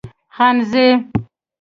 [0.37, 0.87] خانزۍ